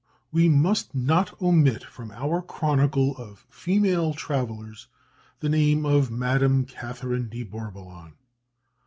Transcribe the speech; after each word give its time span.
We 0.31 0.49
must 0.49 0.95
not 0.95 1.39
omit 1.39 1.83
from 1.83 2.09
our 2.09 2.41
chronicle 2.41 3.15
of 3.17 3.45
female 3.51 4.15
travellers 4.15 4.87
the 5.41 5.49
name 5.49 5.85
of 5.85 6.09
Madame 6.09 6.65
Catherine 6.65 7.29
de 7.29 7.43
Bourboulon. 7.43 8.13